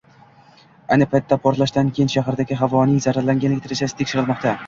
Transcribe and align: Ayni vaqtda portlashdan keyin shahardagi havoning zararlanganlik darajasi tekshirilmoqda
Ayni 0.95 1.07
vaqtda 1.11 1.37
portlashdan 1.43 1.91
keyin 1.97 2.09
shahardagi 2.15 2.59
havoning 2.63 3.05
zararlanganlik 3.09 3.63
darajasi 3.67 3.99
tekshirilmoqda 4.01 4.55